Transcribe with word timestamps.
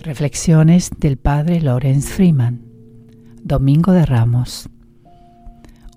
Reflexiones 0.00 0.90
del 0.96 1.16
Padre 1.16 1.60
Lorenz 1.60 2.06
Freeman. 2.06 2.62
Domingo 3.42 3.92
de 3.92 4.06
Ramos. 4.06 4.70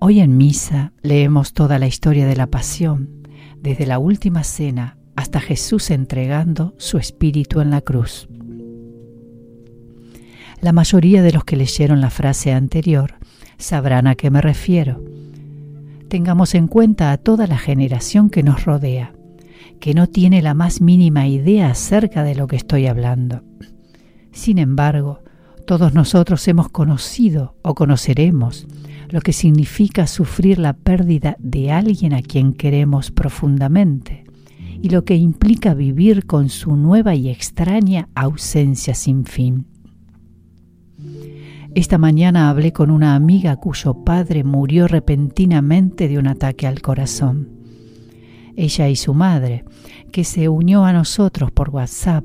Hoy 0.00 0.20
en 0.20 0.36
misa 0.36 0.92
leemos 1.02 1.52
toda 1.52 1.78
la 1.78 1.86
historia 1.86 2.26
de 2.26 2.34
la 2.34 2.48
pasión, 2.48 3.28
desde 3.60 3.86
la 3.86 3.98
última 3.98 4.42
cena 4.44 4.98
hasta 5.14 5.40
Jesús 5.40 5.90
entregando 5.90 6.74
su 6.78 6.98
espíritu 6.98 7.60
en 7.60 7.70
la 7.70 7.80
cruz. 7.80 8.28
La 10.60 10.72
mayoría 10.72 11.22
de 11.22 11.32
los 11.32 11.44
que 11.44 11.56
leyeron 11.56 12.00
la 12.00 12.10
frase 12.10 12.52
anterior 12.52 13.14
sabrán 13.56 14.06
a 14.08 14.16
qué 14.16 14.30
me 14.30 14.40
refiero. 14.40 15.02
Tengamos 16.08 16.54
en 16.54 16.66
cuenta 16.66 17.12
a 17.12 17.18
toda 17.18 17.46
la 17.46 17.58
generación 17.58 18.30
que 18.30 18.42
nos 18.42 18.64
rodea, 18.64 19.14
que 19.82 19.94
no 19.94 20.06
tiene 20.06 20.42
la 20.42 20.54
más 20.54 20.80
mínima 20.80 21.26
idea 21.26 21.68
acerca 21.68 22.22
de 22.22 22.36
lo 22.36 22.46
que 22.46 22.54
estoy 22.54 22.86
hablando. 22.86 23.42
Sin 24.30 24.58
embargo, 24.58 25.24
todos 25.66 25.92
nosotros 25.92 26.46
hemos 26.46 26.68
conocido 26.68 27.56
o 27.62 27.74
conoceremos 27.74 28.68
lo 29.08 29.20
que 29.22 29.32
significa 29.32 30.06
sufrir 30.06 30.60
la 30.60 30.74
pérdida 30.74 31.34
de 31.40 31.72
alguien 31.72 32.12
a 32.12 32.22
quien 32.22 32.52
queremos 32.52 33.10
profundamente 33.10 34.22
y 34.80 34.88
lo 34.90 35.04
que 35.04 35.16
implica 35.16 35.74
vivir 35.74 36.26
con 36.26 36.48
su 36.48 36.76
nueva 36.76 37.16
y 37.16 37.28
extraña 37.28 38.08
ausencia 38.14 38.94
sin 38.94 39.24
fin. 39.24 39.66
Esta 41.74 41.98
mañana 41.98 42.50
hablé 42.50 42.72
con 42.72 42.88
una 42.92 43.16
amiga 43.16 43.56
cuyo 43.56 44.04
padre 44.04 44.44
murió 44.44 44.86
repentinamente 44.86 46.06
de 46.06 46.18
un 46.18 46.28
ataque 46.28 46.68
al 46.68 46.80
corazón. 46.82 47.61
Ella 48.56 48.88
y 48.88 48.96
su 48.96 49.14
madre, 49.14 49.64
que 50.10 50.24
se 50.24 50.48
unió 50.48 50.84
a 50.84 50.92
nosotros 50.92 51.50
por 51.50 51.70
WhatsApp, 51.70 52.24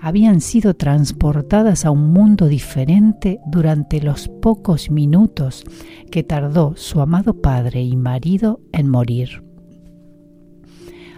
habían 0.00 0.40
sido 0.40 0.74
transportadas 0.74 1.84
a 1.84 1.90
un 1.90 2.12
mundo 2.12 2.46
diferente 2.46 3.40
durante 3.46 4.00
los 4.00 4.28
pocos 4.28 4.90
minutos 4.90 5.64
que 6.10 6.22
tardó 6.22 6.74
su 6.76 7.00
amado 7.00 7.34
padre 7.34 7.82
y 7.82 7.96
marido 7.96 8.60
en 8.72 8.88
morir. 8.88 9.42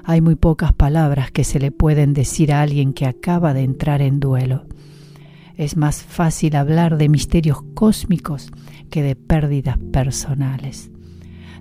Hay 0.05 0.23
muy 0.23 0.35
pocas 0.35 0.73
palabras 0.73 1.31
que 1.31 1.45
se 1.45 1.61
le 1.61 1.73
pueden 1.73 2.15
decir 2.15 2.53
a 2.53 2.63
alguien 2.63 2.95
que 2.95 3.07
acaba 3.07 3.53
de 3.53 3.63
entrar 3.63 4.01
en 4.01 4.19
duelo. 4.19 4.65
Es 5.57 5.77
más 5.77 6.03
fácil 6.03 6.57
hablar 6.57 6.97
de 6.97 7.11
misterios 7.11 7.63
cósmicos 7.75 8.51
que 8.91 9.03
de 9.03 9.15
pérdidas 9.15 9.77
personales. 9.93 10.91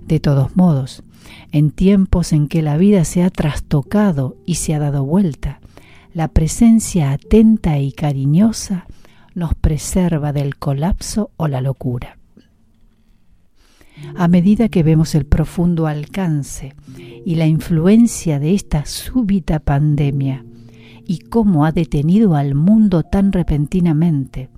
De 0.06 0.20
todos 0.20 0.56
modos, 0.56 1.04
en 1.52 1.70
tiempos 1.70 2.32
en 2.32 2.48
que 2.48 2.62
la 2.62 2.76
vida 2.76 3.04
se 3.04 3.22
ha 3.22 3.30
trastocado 3.30 4.36
y 4.46 4.56
se 4.56 4.74
ha 4.74 4.78
dado 4.78 5.04
vuelta, 5.04 5.60
la 6.12 6.28
presencia 6.28 7.12
atenta 7.12 7.78
y 7.78 7.92
cariñosa 7.92 8.86
nos 9.34 9.54
preserva 9.54 10.32
del 10.32 10.56
colapso 10.56 11.30
o 11.36 11.48
la 11.48 11.60
locura. 11.60 12.18
A 14.16 14.28
medida 14.28 14.68
que 14.68 14.82
vemos 14.82 15.14
el 15.14 15.26
profundo 15.26 15.86
alcance 15.86 16.74
y 17.24 17.34
la 17.34 17.46
influencia 17.46 18.38
de 18.38 18.54
esta 18.54 18.86
súbita 18.86 19.60
pandemia, 19.60 20.44
y 21.06 21.18
cómo 21.18 21.64
ha 21.64 21.72
detenido 21.72 22.36
al 22.36 22.54
mundo 22.54 23.02
tan 23.02 23.32
repentinamente, 23.32 24.48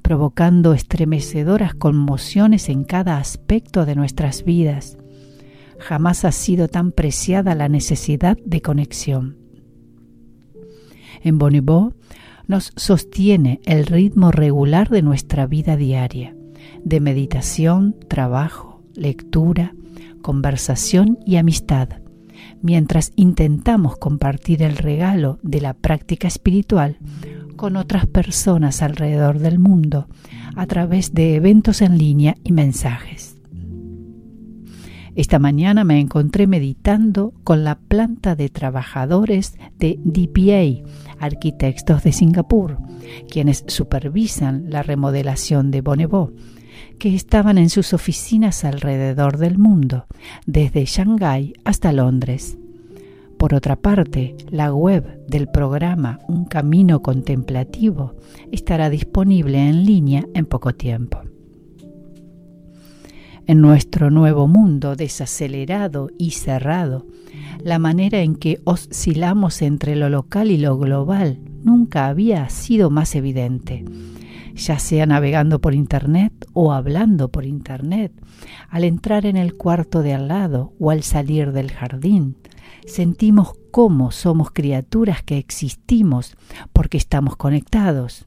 provocando 0.00 0.72
estremecedoras 0.72 1.74
conmociones 1.74 2.70
en 2.70 2.84
cada 2.84 3.18
aspecto 3.18 3.84
de 3.84 3.94
nuestras 3.94 4.42
vidas. 4.42 4.96
Jamás 5.78 6.24
ha 6.24 6.32
sido 6.32 6.68
tan 6.68 6.92
preciada 6.92 7.54
la 7.54 7.68
necesidad 7.68 8.36
de 8.44 8.62
conexión. 8.62 9.36
En 11.22 11.38
Bonibó 11.38 11.94
nos 12.46 12.72
sostiene 12.76 13.60
el 13.64 13.86
ritmo 13.86 14.30
regular 14.30 14.88
de 14.88 15.02
nuestra 15.02 15.46
vida 15.46 15.76
diaria, 15.76 16.34
de 16.84 17.00
meditación, 17.00 17.96
trabajo, 18.08 18.82
lectura, 18.94 19.74
conversación 20.22 21.18
y 21.24 21.36
amistad 21.36 22.00
mientras 22.62 23.12
intentamos 23.16 23.96
compartir 23.96 24.62
el 24.62 24.76
regalo 24.76 25.38
de 25.42 25.60
la 25.60 25.74
práctica 25.74 26.28
espiritual 26.28 26.98
con 27.56 27.76
otras 27.76 28.06
personas 28.06 28.82
alrededor 28.82 29.38
del 29.38 29.58
mundo 29.58 30.06
a 30.56 30.66
través 30.66 31.12
de 31.12 31.34
eventos 31.34 31.82
en 31.82 31.98
línea 31.98 32.36
y 32.44 32.52
mensajes. 32.52 33.37
Esta 35.18 35.40
mañana 35.40 35.82
me 35.82 35.98
encontré 35.98 36.46
meditando 36.46 37.34
con 37.42 37.64
la 37.64 37.76
planta 37.76 38.36
de 38.36 38.50
trabajadores 38.50 39.58
de 39.76 39.98
DPA, 40.04 40.88
arquitectos 41.18 42.04
de 42.04 42.12
Singapur, 42.12 42.78
quienes 43.28 43.64
supervisan 43.66 44.70
la 44.70 44.84
remodelación 44.84 45.72
de 45.72 45.80
Bonnevo, 45.80 46.30
que 47.00 47.16
estaban 47.16 47.58
en 47.58 47.68
sus 47.68 47.94
oficinas 47.94 48.64
alrededor 48.64 49.38
del 49.38 49.58
mundo, 49.58 50.06
desde 50.46 50.84
Shanghái 50.84 51.54
hasta 51.64 51.92
Londres. 51.92 52.56
Por 53.38 53.54
otra 53.54 53.74
parte, 53.74 54.36
la 54.50 54.72
web 54.72 55.26
del 55.26 55.48
programa 55.48 56.20
Un 56.28 56.44
Camino 56.44 57.02
Contemplativo 57.02 58.14
estará 58.52 58.88
disponible 58.88 59.68
en 59.68 59.84
línea 59.84 60.24
en 60.34 60.46
poco 60.46 60.74
tiempo. 60.74 61.17
En 63.48 63.62
nuestro 63.62 64.10
nuevo 64.10 64.46
mundo 64.46 64.94
desacelerado 64.94 66.10
y 66.18 66.32
cerrado, 66.32 67.06
la 67.64 67.78
manera 67.78 68.20
en 68.20 68.36
que 68.36 68.60
oscilamos 68.64 69.62
entre 69.62 69.96
lo 69.96 70.10
local 70.10 70.50
y 70.50 70.58
lo 70.58 70.78
global 70.78 71.40
nunca 71.64 72.06
había 72.06 72.48
sido 72.50 72.90
más 72.90 73.14
evidente 73.14 73.84
ya 74.58 74.78
sea 74.78 75.06
navegando 75.06 75.60
por 75.60 75.74
Internet 75.74 76.32
o 76.52 76.72
hablando 76.72 77.28
por 77.28 77.46
Internet, 77.46 78.12
al 78.68 78.84
entrar 78.84 79.24
en 79.24 79.36
el 79.36 79.54
cuarto 79.54 80.02
de 80.02 80.14
al 80.14 80.28
lado 80.28 80.72
o 80.78 80.90
al 80.90 81.02
salir 81.02 81.52
del 81.52 81.70
jardín. 81.70 82.36
Sentimos 82.84 83.52
cómo 83.70 84.10
somos 84.10 84.50
criaturas 84.50 85.22
que 85.22 85.38
existimos 85.38 86.36
porque 86.72 86.96
estamos 86.96 87.36
conectados. 87.36 88.26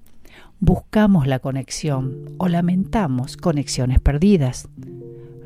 Buscamos 0.59 1.27
la 1.27 1.39
conexión 1.39 2.29
o 2.37 2.47
lamentamos 2.47 3.35
conexiones 3.35 3.99
perdidas. 3.99 4.69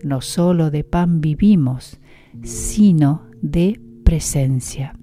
No 0.06 0.22
solo 0.22 0.72
de 0.72 0.86
pan 0.86 1.20
vivimos, 1.20 2.00
sino 2.44 3.24
de 3.42 3.82
presencia 4.06 4.96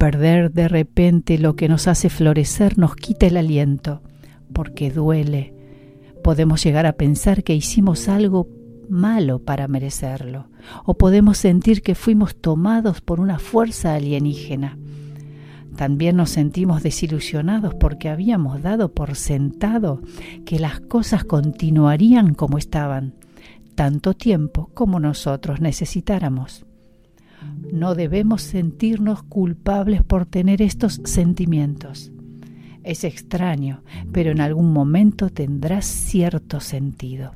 perder 0.00 0.50
de 0.50 0.66
repente 0.66 1.36
lo 1.36 1.56
que 1.56 1.68
nos 1.68 1.86
hace 1.86 2.08
florecer 2.08 2.78
nos 2.78 2.96
quita 2.96 3.26
el 3.26 3.36
aliento, 3.36 4.00
porque 4.54 4.90
duele. 4.90 5.52
Podemos 6.24 6.64
llegar 6.64 6.86
a 6.86 6.94
pensar 6.94 7.44
que 7.44 7.54
hicimos 7.54 8.08
algo 8.08 8.48
malo 8.88 9.40
para 9.40 9.68
merecerlo, 9.68 10.48
o 10.86 10.94
podemos 10.94 11.36
sentir 11.36 11.82
que 11.82 11.94
fuimos 11.94 12.34
tomados 12.34 13.02
por 13.02 13.20
una 13.20 13.38
fuerza 13.38 13.94
alienígena. 13.94 14.78
También 15.76 16.16
nos 16.16 16.30
sentimos 16.30 16.82
desilusionados 16.82 17.74
porque 17.74 18.08
habíamos 18.08 18.62
dado 18.62 18.92
por 18.92 19.14
sentado 19.14 20.02
que 20.44 20.58
las 20.58 20.80
cosas 20.80 21.24
continuarían 21.24 22.34
como 22.34 22.58
estaban, 22.58 23.14
tanto 23.74 24.14
tiempo 24.14 24.70
como 24.74 25.00
nosotros 25.00 25.60
necesitáramos. 25.60 26.66
No 27.72 27.94
debemos 27.94 28.42
sentirnos 28.42 29.22
culpables 29.22 30.02
por 30.02 30.26
tener 30.26 30.60
estos 30.60 31.00
sentimientos. 31.04 32.12
Es 32.82 33.04
extraño, 33.04 33.82
pero 34.12 34.30
en 34.30 34.40
algún 34.40 34.72
momento 34.72 35.30
tendrá 35.30 35.82
cierto 35.82 36.60
sentido. 36.60 37.32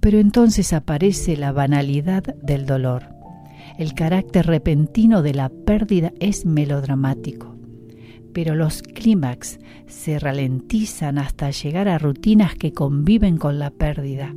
Pero 0.00 0.18
entonces 0.18 0.72
aparece 0.72 1.36
la 1.36 1.52
banalidad 1.52 2.22
del 2.22 2.66
dolor. 2.66 3.17
El 3.78 3.94
carácter 3.94 4.44
repentino 4.44 5.22
de 5.22 5.34
la 5.34 5.50
pérdida 5.50 6.12
es 6.18 6.44
melodramático, 6.44 7.54
pero 8.32 8.56
los 8.56 8.82
clímax 8.82 9.60
se 9.86 10.18
ralentizan 10.18 11.16
hasta 11.16 11.52
llegar 11.52 11.86
a 11.86 11.96
rutinas 11.96 12.56
que 12.56 12.72
conviven 12.72 13.36
con 13.36 13.60
la 13.60 13.70
pérdida, 13.70 14.34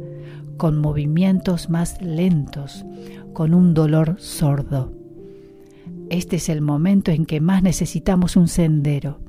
con 0.57 0.77
movimientos 0.77 1.71
más 1.71 1.99
lentos, 2.03 2.85
con 3.33 3.55
un 3.55 3.73
dolor 3.73 4.17
sordo. 4.19 4.93
Este 6.11 6.35
es 6.35 6.47
el 6.47 6.61
momento 6.61 7.09
en 7.09 7.25
que 7.25 7.41
más 7.41 7.63
necesitamos 7.63 8.35
un 8.35 8.47
sendero, 8.47 9.21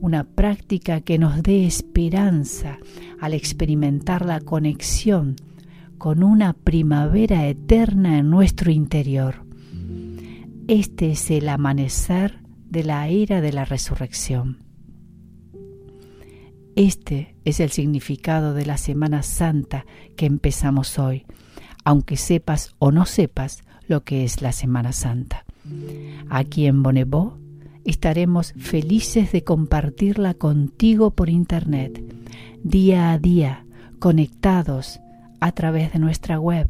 una 0.00 0.24
práctica 0.24 1.02
que 1.02 1.20
nos 1.20 1.40
dé 1.40 1.66
esperanza 1.66 2.78
al 3.20 3.32
experimentar 3.32 4.26
la 4.26 4.40
conexión 4.40 5.36
con 5.98 6.24
una 6.24 6.52
primavera 6.52 7.46
eterna 7.46 8.18
en 8.18 8.28
nuestro 8.28 8.72
interior. 8.72 9.51
Este 10.68 11.10
es 11.10 11.30
el 11.32 11.48
amanecer 11.48 12.38
de 12.70 12.84
la 12.84 13.08
era 13.08 13.40
de 13.40 13.52
la 13.52 13.64
resurrección. 13.64 14.62
Este 16.76 17.36
es 17.44 17.58
el 17.58 17.70
significado 17.70 18.54
de 18.54 18.64
la 18.64 18.78
Semana 18.78 19.24
Santa 19.24 19.84
que 20.16 20.24
empezamos 20.24 21.00
hoy, 21.00 21.26
aunque 21.84 22.16
sepas 22.16 22.74
o 22.78 22.92
no 22.92 23.06
sepas 23.06 23.64
lo 23.88 24.04
que 24.04 24.22
es 24.24 24.40
la 24.40 24.52
Semana 24.52 24.92
Santa. 24.92 25.44
Aquí 26.30 26.66
en 26.66 26.84
Bonnevo 26.84 27.38
estaremos 27.84 28.54
felices 28.56 29.32
de 29.32 29.42
compartirla 29.42 30.34
contigo 30.34 31.10
por 31.10 31.28
internet, 31.28 32.02
día 32.62 33.10
a 33.10 33.18
día, 33.18 33.66
conectados 33.98 35.00
a 35.40 35.50
través 35.50 35.92
de 35.92 35.98
nuestra 35.98 36.38
web 36.38 36.68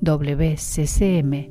www.wccm.org. 0.00 1.50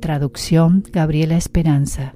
Traducción 0.00 0.84
Gabriela 0.92 1.36
Esperanza. 1.36 2.14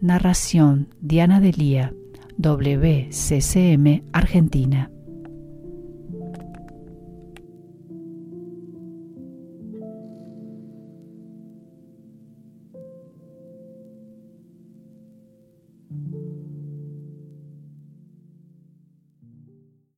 Narración 0.00 0.88
Diana 1.00 1.40
Delía, 1.40 1.94
WCCM 2.38 4.02
Argentina. 4.12 4.90